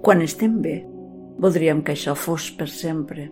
Quan 0.00 0.22
estem 0.24 0.54
bé, 0.64 0.78
voldríem 1.44 1.82
que 1.84 1.92
això 1.92 2.14
fos 2.16 2.46
per 2.56 2.70
sempre. 2.72 3.26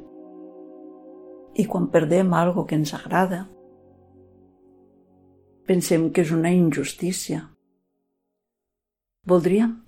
I 1.57 1.64
quan 1.64 1.87
perdem 1.89 2.35
algo 2.37 2.67
que 2.68 2.77
ens 2.77 2.93
agrada, 2.93 3.46
pensem 5.64 6.11
que 6.12 6.27
és 6.27 6.35
una 6.36 6.53
injustícia. 6.53 7.46
Voldríem 9.25 9.79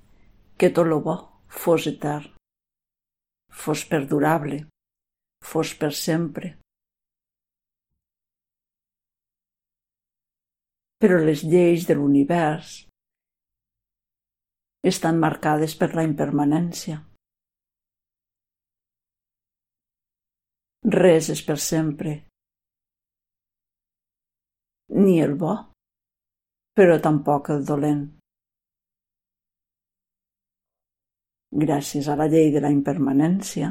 que 0.57 0.73
tot 0.73 0.88
lo 0.88 1.02
bo 1.05 1.19
fos 1.52 1.85
etern, 1.93 2.33
fos 3.52 3.85
perdurable, 3.85 4.65
fos 5.45 5.77
per 5.77 5.93
sempre. 5.93 6.55
Però 10.97 11.21
les 11.21 11.45
lleis 11.45 11.85
de 11.85 12.01
l'univers 12.01 12.90
estan 14.83 15.19
marcades 15.20 15.77
per 15.77 15.93
la 15.95 16.05
impermanència. 16.07 17.01
Res 20.95 21.29
és 21.34 21.43
per 21.45 21.59
sempre. 21.61 22.15
Ni 25.01 25.21
el 25.23 25.37
bo, 25.43 25.52
però 26.74 26.97
tampoc 27.05 27.52
el 27.55 27.66
dolent. 27.69 28.09
Gràcies 31.66 32.09
a 32.09 32.16
la 32.16 32.27
llei 32.33 32.51
de 32.55 32.62
la 32.65 32.71
impermanència, 32.73 33.71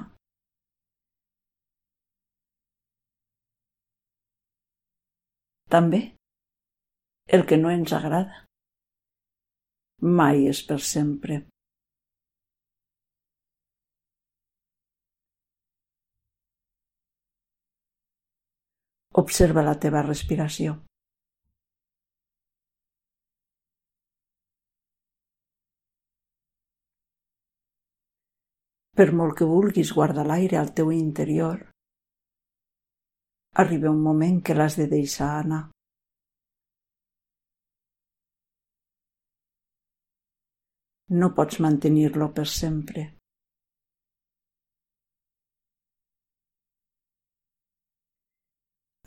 també 5.70 6.02
el 7.38 7.46
que 7.46 7.58
no 7.58 7.72
ens 7.72 7.94
agrada. 7.94 8.49
Mai 10.02 10.46
és 10.48 10.60
per 10.64 10.80
sempre. 10.80 11.42
Observa 19.22 19.62
la 19.68 19.74
teva 19.86 20.02
respiració. 20.06 20.78
Per 28.96 29.12
molt 29.12 29.36
que 29.40 29.46
vulguis 29.48 29.92
guardar 29.96 30.26
l'aire 30.28 30.58
al 30.60 30.72
teu 30.76 30.92
interior, 30.92 31.60
arriba 33.64 33.92
un 33.92 34.02
moment 34.08 34.40
que 34.42 34.56
l'has 34.56 34.80
de 34.80 34.88
deixar 34.88 35.30
anar. 35.42 35.62
No 41.10 41.32
pots 41.34 41.60
mantenir-lo 41.60 42.30
per 42.34 42.46
sempre. 42.48 43.06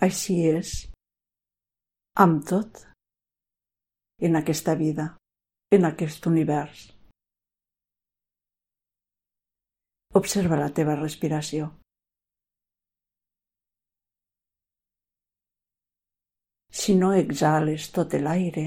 Així 0.02 0.40
és, 0.50 0.72
amb 2.24 2.42
tot, 2.48 2.80
en 4.18 4.38
aquesta 4.40 4.74
vida, 4.74 5.06
en 5.70 5.86
aquest 5.86 6.26
univers. 6.26 6.88
Observa 10.18 10.58
la 10.58 10.72
teva 10.74 10.98
respiració. 10.98 11.70
Si 16.82 16.96
no 16.98 17.12
exhales 17.14 17.86
tot 17.94 18.18
l'aire, 18.18 18.66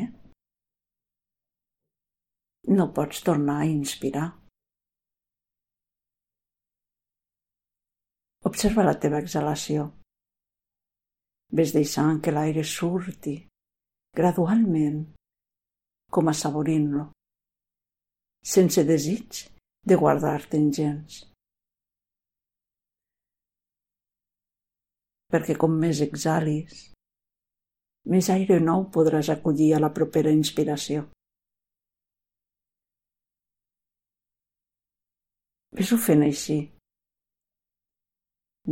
no 2.68 2.92
pots 2.94 3.22
tornar 3.22 3.60
a 3.62 3.66
inspirar. 3.70 4.30
Observa 8.46 8.86
la 8.86 8.96
teva 9.02 9.20
exhalació. 9.22 9.90
Ves 11.56 11.74
deixant 11.76 12.22
que 12.22 12.34
l'aire 12.34 12.64
surti 12.66 13.36
gradualment, 14.16 15.02
com 16.10 16.30
assaborint-lo, 16.32 17.10
sense 18.56 18.84
desig 18.88 19.42
de 19.86 19.98
guardar-te'n 20.00 20.70
gens. 20.74 21.24
Perquè 25.34 25.58
com 25.60 25.74
més 25.82 26.00
exhalis, 26.06 26.86
més 28.10 28.30
aire 28.30 28.62
nou 28.62 28.88
podràs 28.94 29.30
acollir 29.34 29.74
a 29.76 29.82
la 29.84 29.92
propera 29.94 30.32
inspiració. 30.32 31.10
Ves-ho 35.76 35.98
fent 36.00 36.22
així. 36.24 36.56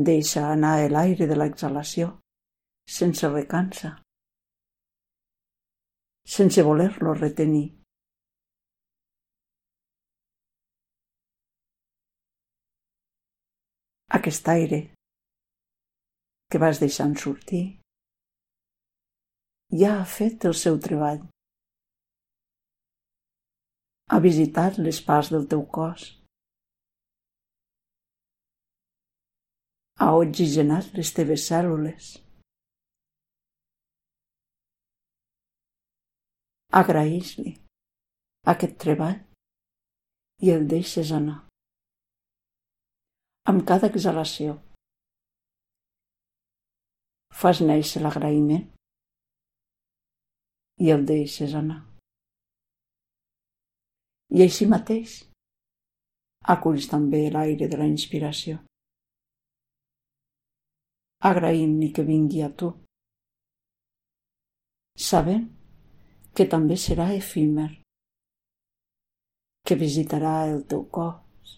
Deixa 0.09 0.43
anar 0.51 0.75
l'aire 0.91 1.25
de 1.27 1.35
l'exhalació, 1.35 2.05
sense 2.97 3.29
recansa, 3.33 3.91
sense 6.35 6.63
voler-lo 6.69 7.13
retenir. 7.19 7.65
Aquest 14.21 14.47
aire 14.55 14.81
que 16.49 16.63
vas 16.65 16.79
deixant 16.79 17.19
sortir 17.19 17.63
ja 19.83 19.95
ha 19.99 20.09
fet 20.17 20.45
el 20.47 20.55
seu 20.65 20.79
treball. 20.89 21.23
Ha 24.13 24.25
visitat 24.31 24.77
les 24.87 24.99
parts 25.07 25.33
del 25.33 25.49
teu 25.51 25.65
cos 25.77 26.11
ha 30.01 30.09
oxigenat 30.17 30.93
les 30.97 31.11
teves 31.13 31.45
cèl·lules. 31.49 32.09
Agraïs-li 36.73 37.53
aquest 38.53 38.77
treball 38.81 39.19
i 40.43 40.51
el 40.55 40.65
deixes 40.71 41.11
anar. 41.13 41.43
Amb 43.51 43.65
cada 43.69 43.91
exhalació 43.91 44.57
fas 47.43 47.61
néixer 47.61 48.01
l'agraïment 48.01 48.65
i 50.81 50.91
el 50.95 51.05
deixes 51.05 51.53
anar. 51.61 51.81
I 54.33 54.41
així 54.47 54.65
mateix 54.65 55.19
aculls 56.55 56.89
també 56.89 57.27
l'aire 57.31 57.69
de 57.69 57.77
la 57.77 57.85
inspiració 57.87 58.57
agraïm-li 61.29 61.91
que 61.95 62.03
vingui 62.03 62.41
a 62.43 62.49
tu, 62.51 62.69
sabent 65.09 65.45
que 66.35 66.45
també 66.49 66.75
serà 66.75 67.07
efímer, 67.15 67.69
que 69.63 69.79
visitarà 69.79 70.33
el 70.51 70.65
teu 70.67 70.83
cos 70.97 71.55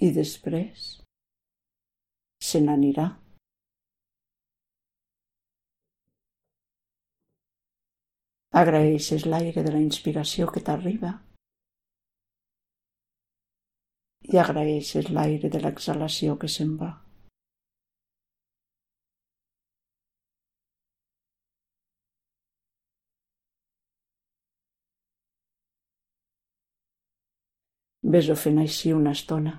i 0.00 0.10
després 0.16 0.88
se 2.48 2.60
n'anirà. 2.64 3.06
Agraeixes 8.56 9.26
l'aire 9.28 9.60
de 9.64 9.72
la 9.72 9.82
inspiració 9.84 10.48
que 10.52 10.64
t'arriba 10.64 11.12
i 14.32 14.38
agraeixes 14.40 15.10
l'aire 15.12 15.50
de 15.52 15.60
l'exhalació 15.60 16.38
que 16.40 16.48
se'n 16.48 16.78
va. 16.80 16.94
Ves-ho 28.14 28.36
fent 28.38 28.60
així 28.62 28.92
una 28.94 29.12
estona, 29.16 29.52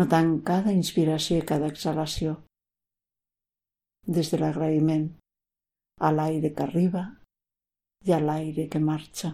notant 0.00 0.28
cada 0.46 0.70
inspiració 0.70 1.40
i 1.40 1.46
cada 1.46 1.70
exhalació, 1.72 2.36
des 4.06 4.30
de 4.30 4.38
l'agraïment 4.38 5.08
a 6.06 6.12
l'aire 6.14 6.52
que 6.54 6.62
arriba 6.66 7.02
i 8.06 8.14
a 8.14 8.20
l'aire 8.22 8.68
que 8.70 8.78
marxa. 8.78 9.32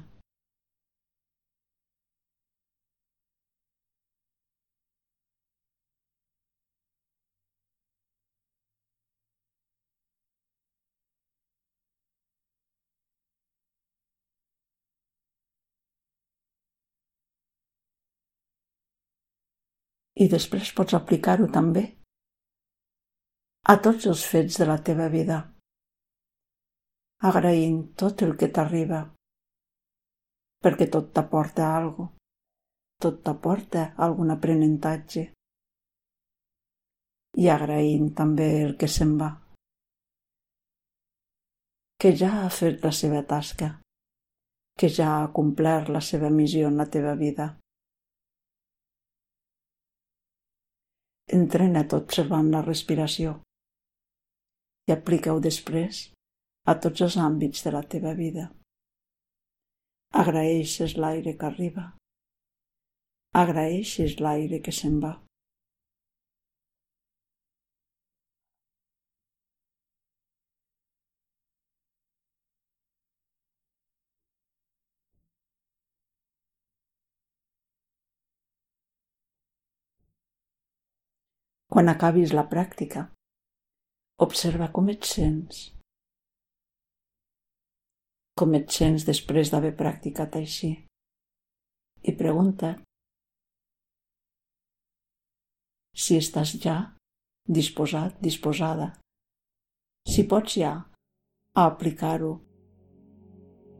I 20.16 20.28
després 20.32 20.72
pots 20.76 20.96
aplicar-ho 20.96 21.46
també 21.52 21.84
a 23.72 23.76
tots 23.82 24.06
els 24.06 24.24
fets 24.24 24.58
de 24.62 24.66
la 24.68 24.78
teva 24.88 25.08
vida, 25.12 25.38
agraint 27.30 27.80
tot 28.02 28.22
el 28.22 28.36
que 28.40 28.48
t'arriba, 28.58 29.00
perquè 30.62 30.86
tot 30.92 31.10
t'aporta 31.12 31.72
alguna 31.76 32.16
tot 33.04 33.18
t'aporta 33.22 33.92
algun 34.04 34.32
aprenentatge. 34.32 35.22
I 37.36 37.48
agraint 37.52 38.14
també 38.16 38.46
el 38.62 38.72
que 38.80 38.88
se'n 38.88 39.12
va. 39.20 39.28
Que 42.00 42.12
ja 42.16 42.30
ha 42.40 42.48
fet 42.60 42.84
la 42.84 42.92
seva 42.96 43.20
tasca, 43.28 43.68
que 44.80 44.88
ja 44.98 45.10
ha 45.18 45.28
complert 45.38 45.92
la 45.92 46.00
seva 46.00 46.30
missió 46.32 46.70
en 46.72 46.80
la 46.80 46.88
teva 46.96 47.12
vida. 47.20 47.50
Entrena't 51.34 51.90
observant 51.96 52.52
la 52.52 52.62
respiració 52.62 53.32
i 54.86 54.92
aplica-ho 54.94 55.40
després 55.42 56.04
a 56.70 56.76
tots 56.78 57.02
els 57.02 57.16
àmbits 57.18 57.64
de 57.66 57.72
la 57.74 57.82
teva 57.82 58.12
vida. 58.14 58.44
Agraeixes 60.22 60.94
l'aire 60.94 61.34
que 61.40 61.46
arriba. 61.48 61.88
Agraeixes 63.34 64.20
l'aire 64.22 64.62
que 64.62 64.70
se'n 64.70 65.00
va. 65.02 65.16
Quan 81.76 81.90
acabis 81.92 82.30
la 82.32 82.46
pràctica, 82.48 83.02
observa 84.24 84.70
com 84.72 84.86
et 84.88 85.04
sents 85.04 85.58
com 88.40 88.54
et 88.56 88.72
sents 88.72 89.04
després 89.04 89.52
d'haver 89.52 89.74
practicat 89.76 90.38
així. 90.40 90.70
I 92.00 92.16
pregunta 92.16 92.72
si 96.06 96.16
estàs 96.16 96.56
ja 96.64 96.78
disposat, 97.60 98.16
disposada, 98.24 98.90
si 100.08 100.24
pots 100.32 100.56
ja 100.64 100.74
aplicar-ho 101.68 102.34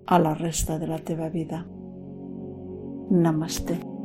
a 0.05 0.21
la 0.21 0.37
resta 0.37 0.77
de 0.77 0.93
la 0.93 1.01
teva 1.01 1.33
vida. 1.33 1.65
Namaste. 3.25 3.96